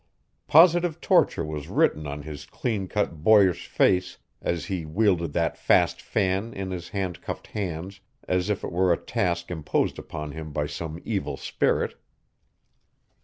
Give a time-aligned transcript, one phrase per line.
[0.47, 6.01] Positive torture was written on his clean cut boyish face as he wielded that fast
[6.01, 10.65] fan in his handcuffed hands as if it were a task imposed upon him by
[10.65, 11.99] some evil spirit.